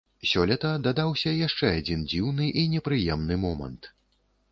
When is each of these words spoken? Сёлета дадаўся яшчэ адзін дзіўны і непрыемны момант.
Сёлета 0.27 0.69
дадаўся 0.85 1.33
яшчэ 1.47 1.69
адзін 1.81 2.05
дзіўны 2.13 2.47
і 2.63 2.65
непрыемны 2.73 3.39
момант. 3.45 3.91